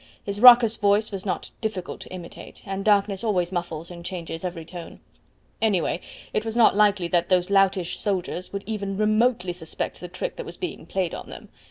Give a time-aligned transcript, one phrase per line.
[0.23, 4.65] His raucous voice was not difficult to imitate, and darkness always muffles and changes every
[4.65, 4.99] tone.
[5.61, 6.01] Anyway,
[6.33, 10.45] it was not likely that those loutish soldiers would even remotely suspect the trick that
[10.47, 11.49] was being played on them.